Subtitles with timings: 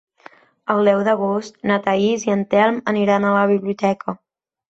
[0.75, 4.17] El deu d'agost na Thaís i en Telm aniran a la biblioteca.